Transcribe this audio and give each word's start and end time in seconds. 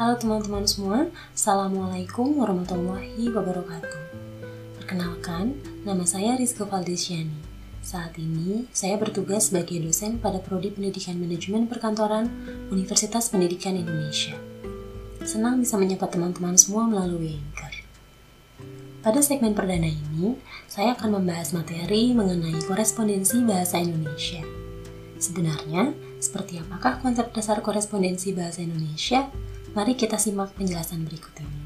Halo 0.00 0.16
teman-teman 0.16 0.64
semua, 0.64 1.12
Assalamualaikum 1.36 2.40
warahmatullahi 2.40 3.20
wabarakatuh. 3.36 4.00
Perkenalkan, 4.80 5.60
nama 5.84 6.08
saya 6.08 6.40
Rizko 6.40 6.64
Valdesiani. 6.64 7.36
Saat 7.84 8.16
ini, 8.16 8.64
saya 8.72 8.96
bertugas 8.96 9.52
sebagai 9.52 9.76
dosen 9.76 10.16
pada 10.16 10.40
Prodi 10.40 10.72
Pendidikan 10.72 11.20
Manajemen 11.20 11.68
Perkantoran 11.68 12.32
Universitas 12.72 13.28
Pendidikan 13.28 13.76
Indonesia. 13.76 14.40
Senang 15.20 15.60
bisa 15.60 15.76
menyapa 15.76 16.08
teman-teman 16.08 16.56
semua 16.56 16.88
melalui 16.88 17.36
Anchor. 17.36 17.84
Pada 19.04 19.20
segmen 19.20 19.52
perdana 19.52 19.92
ini, 19.92 20.40
saya 20.64 20.96
akan 20.96 21.20
membahas 21.20 21.52
materi 21.52 22.16
mengenai 22.16 22.56
korespondensi 22.64 23.44
bahasa 23.44 23.76
Indonesia. 23.76 24.40
Sebenarnya, 25.20 25.92
seperti 26.24 26.56
apakah 26.56 27.04
konsep 27.04 27.36
dasar 27.36 27.60
korespondensi 27.60 28.32
bahasa 28.32 28.64
Indonesia? 28.64 29.28
Mari 29.70 29.94
kita 29.94 30.18
simak 30.18 30.50
penjelasan 30.58 31.06
berikut 31.06 31.30
ini. 31.38 31.58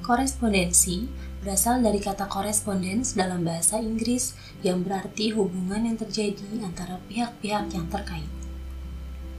Korespondensi 0.00 1.04
berasal 1.44 1.84
dari 1.84 2.00
kata 2.00 2.24
korespondens 2.32 3.12
dalam 3.12 3.44
bahasa 3.44 3.76
Inggris 3.76 4.32
yang 4.64 4.80
berarti 4.80 5.36
hubungan 5.36 5.84
yang 5.84 6.00
terjadi 6.00 6.64
antara 6.64 6.96
pihak-pihak 7.12 7.68
yang 7.76 7.92
terkait. 7.92 8.28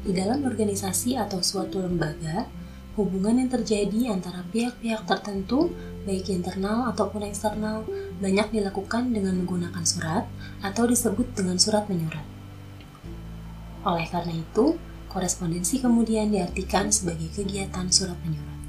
Di 0.06 0.14
dalam 0.14 0.46
organisasi 0.46 1.18
atau 1.18 1.42
suatu 1.42 1.82
lembaga, 1.82 2.46
hubungan 3.02 3.42
yang 3.42 3.50
terjadi 3.50 4.14
antara 4.14 4.46
pihak-pihak 4.54 5.10
tertentu, 5.10 5.74
baik 6.04 6.30
internal 6.30 6.92
ataupun 6.92 7.24
eksternal, 7.28 7.88
banyak 8.20 8.52
dilakukan 8.52 9.12
dengan 9.12 9.40
menggunakan 9.44 9.84
surat 9.84 10.28
atau 10.60 10.84
disebut 10.88 11.36
dengan 11.36 11.56
surat 11.60 11.88
menyurat. 11.88 12.24
Oleh 13.84 14.08
karena 14.08 14.40
itu, 14.40 14.80
korespondensi 15.12 15.84
kemudian 15.84 16.32
diartikan 16.32 16.92
sebagai 16.92 17.28
kegiatan 17.32 17.88
surat 17.92 18.16
menyurat. 18.24 18.60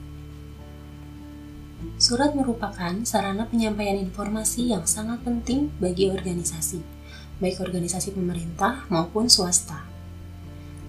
Surat 2.01 2.35
merupakan 2.35 3.07
sarana 3.07 3.47
penyampaian 3.47 3.95
informasi 4.01 4.75
yang 4.75 4.83
sangat 4.89 5.23
penting 5.23 5.71
bagi 5.79 6.11
organisasi, 6.11 6.83
baik 7.39 7.63
organisasi 7.63 8.11
pemerintah 8.11 8.89
maupun 8.91 9.31
swasta. 9.31 9.87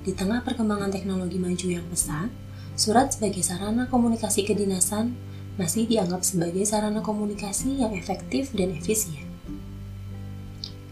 Di 0.02 0.14
tengah 0.14 0.42
perkembangan 0.42 0.90
teknologi 0.90 1.38
maju 1.38 1.68
yang 1.70 1.86
pesat, 1.90 2.30
surat 2.74 3.14
sebagai 3.14 3.46
sarana 3.46 3.86
komunikasi 3.88 4.46
kedinasan 4.46 5.14
masih 5.56 5.88
dianggap 5.88 6.24
sebagai 6.28 6.64
sarana 6.68 7.00
komunikasi 7.00 7.80
yang 7.80 7.96
efektif 7.96 8.52
dan 8.52 8.76
efisien. 8.76 9.24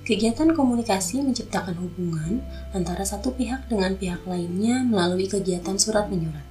Kegiatan 0.03 0.51
komunikasi 0.51 1.23
menciptakan 1.23 1.79
hubungan 1.79 2.43
antara 2.75 3.07
satu 3.07 3.31
pihak 3.31 3.71
dengan 3.71 3.95
pihak 3.95 4.19
lainnya 4.27 4.83
melalui 4.83 5.31
kegiatan 5.31 5.79
surat 5.79 6.11
menyurat. 6.11 6.43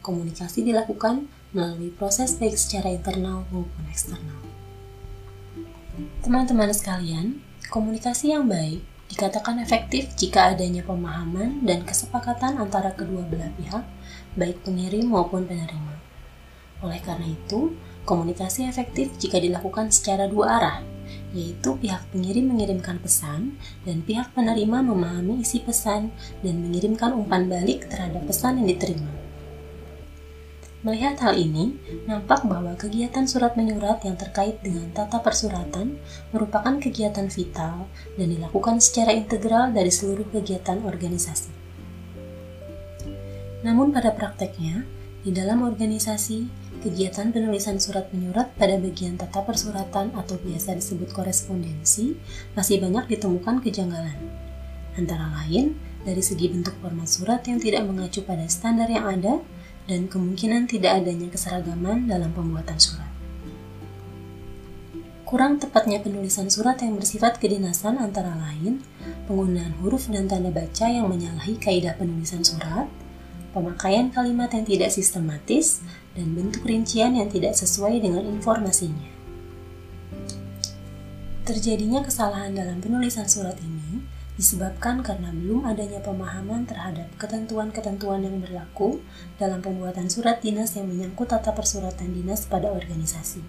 Komunikasi 0.00 0.64
dilakukan 0.64 1.28
melalui 1.52 1.92
proses 1.92 2.40
baik 2.40 2.56
secara 2.56 2.96
internal 2.96 3.44
maupun 3.52 3.84
eksternal. 3.92 4.40
Teman-teman 6.24 6.72
sekalian, 6.72 7.44
komunikasi 7.68 8.32
yang 8.32 8.48
baik 8.48 8.80
dikatakan 9.12 9.60
efektif 9.60 10.12
jika 10.16 10.56
adanya 10.56 10.80
pemahaman 10.80 11.60
dan 11.60 11.84
kesepakatan 11.84 12.56
antara 12.56 12.92
kedua 12.96 13.24
belah 13.28 13.52
pihak, 13.60 13.84
baik 14.32 14.64
pengirim 14.64 15.12
maupun 15.12 15.44
penerima. 15.44 15.96
Oleh 16.84 17.00
karena 17.00 17.32
itu, 17.32 17.72
komunikasi 18.04 18.68
efektif 18.68 19.16
jika 19.16 19.40
dilakukan 19.40 19.88
secara 19.88 20.28
dua 20.28 20.60
arah, 20.60 20.78
yaitu 21.32 21.76
pihak 21.76 22.04
pengirim 22.12 22.52
mengirimkan 22.52 23.00
pesan 23.00 23.56
dan 23.84 24.00
pihak 24.04 24.32
penerima 24.36 24.84
memahami 24.84 25.40
isi 25.40 25.60
pesan 25.64 26.12
dan 26.40 26.54
mengirimkan 26.60 27.16
umpan 27.16 27.48
balik 27.48 27.88
terhadap 27.88 28.24
pesan 28.28 28.60
yang 28.62 28.68
diterima. 28.68 29.08
Melihat 30.86 31.18
hal 31.18 31.34
ini, 31.34 31.74
nampak 32.06 32.46
bahwa 32.46 32.78
kegiatan 32.78 33.26
surat 33.26 33.58
menyurat 33.58 33.98
yang 34.06 34.14
terkait 34.14 34.62
dengan 34.62 34.86
tata 34.94 35.18
persuratan 35.18 35.98
merupakan 36.30 36.78
kegiatan 36.78 37.26
vital 37.26 37.90
dan 38.14 38.26
dilakukan 38.30 38.78
secara 38.78 39.10
integral 39.10 39.74
dari 39.74 39.90
seluruh 39.90 40.30
kegiatan 40.30 40.86
organisasi. 40.86 41.50
Namun 43.66 43.90
pada 43.90 44.14
prakteknya, 44.14 44.86
di 45.26 45.34
dalam 45.34 45.66
organisasi, 45.66 46.46
kegiatan 46.86 47.34
penulisan 47.34 47.82
surat 47.82 48.06
menyurat 48.14 48.46
pada 48.54 48.78
bagian 48.78 49.18
tata 49.18 49.42
persuratan 49.42 50.14
atau 50.14 50.38
biasa 50.38 50.78
disebut 50.78 51.10
korespondensi 51.10 52.14
masih 52.54 52.78
banyak 52.78 53.10
ditemukan 53.10 53.58
kejanggalan. 53.58 54.14
Antara 54.94 55.26
lain, 55.42 55.74
dari 56.06 56.22
segi 56.22 56.46
bentuk 56.46 56.78
format 56.78 57.10
surat 57.10 57.42
yang 57.42 57.58
tidak 57.58 57.82
mengacu 57.90 58.22
pada 58.22 58.46
standar 58.46 58.86
yang 58.86 59.02
ada, 59.02 59.42
dan 59.90 60.06
kemungkinan 60.06 60.70
tidak 60.70 61.02
adanya 61.02 61.26
keseragaman 61.26 62.06
dalam 62.06 62.30
pembuatan 62.30 62.78
surat. 62.78 63.10
Kurang 65.26 65.58
tepatnya 65.58 65.98
penulisan 66.06 66.46
surat 66.46 66.78
yang 66.78 67.02
bersifat 67.02 67.42
kedinasan 67.42 67.98
antara 67.98 68.30
lain 68.38 68.78
penggunaan 69.26 69.74
huruf 69.82 70.06
dan 70.06 70.30
tanda 70.30 70.54
baca 70.54 70.86
yang 70.86 71.10
menyalahi 71.10 71.58
kaidah 71.58 71.98
penulisan 71.98 72.46
surat, 72.46 72.86
pemakaian 73.56 74.12
kalimat 74.12 74.52
yang 74.52 74.68
tidak 74.68 74.92
sistematis, 74.92 75.80
dan 76.12 76.36
bentuk 76.36 76.64
rincian 76.68 77.16
yang 77.16 77.32
tidak 77.32 77.56
sesuai 77.56 78.04
dengan 78.04 78.28
informasinya. 78.28 79.08
Terjadinya 81.48 82.04
kesalahan 82.04 82.52
dalam 82.52 82.82
penulisan 82.84 83.24
surat 83.24 83.56
ini 83.62 84.02
disebabkan 84.36 85.00
karena 85.00 85.32
belum 85.32 85.64
adanya 85.64 86.02
pemahaman 86.04 86.68
terhadap 86.68 87.08
ketentuan-ketentuan 87.16 88.20
yang 88.20 88.36
berlaku 88.42 89.00
dalam 89.40 89.64
pembuatan 89.64 90.12
surat 90.12 90.44
dinas 90.44 90.76
yang 90.76 90.90
menyangkut 90.90 91.32
tata 91.32 91.56
persuratan 91.56 92.12
dinas 92.12 92.44
pada 92.44 92.68
organisasi. 92.68 93.40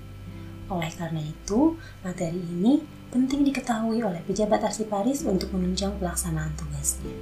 Oleh 0.72 0.92
karena 0.96 1.24
itu, 1.24 1.76
materi 2.04 2.40
ini 2.40 2.86
penting 3.12 3.44
diketahui 3.48 4.04
oleh 4.04 4.24
pejabat 4.24 4.64
arsiparis 4.68 5.24
untuk 5.24 5.52
menunjang 5.56 5.96
pelaksanaan 6.00 6.54
tugasnya. 6.56 7.16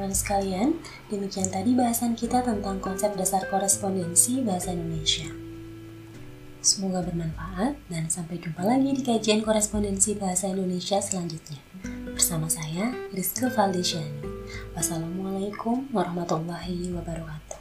Teman-teman 0.00 0.16
sekalian, 0.16 0.68
demikian 1.12 1.52
tadi 1.52 1.76
bahasan 1.76 2.16
kita 2.16 2.40
tentang 2.40 2.80
konsep 2.80 3.12
dasar 3.20 3.44
korespondensi 3.52 4.40
bahasa 4.40 4.72
Indonesia. 4.72 5.28
Semoga 6.64 7.04
bermanfaat 7.04 7.76
dan 7.92 8.08
sampai 8.08 8.40
jumpa 8.40 8.64
lagi 8.64 8.96
di 8.96 9.04
kajian 9.04 9.44
korespondensi 9.44 10.16
bahasa 10.16 10.48
Indonesia 10.48 11.04
selanjutnya. 11.04 11.60
Bersama 12.16 12.48
saya, 12.48 12.96
Rizky 13.12 13.44
Valdesiani. 13.52 14.24
Wassalamualaikum 14.72 15.92
warahmatullahi 15.92 16.96
wabarakatuh. 16.96 17.60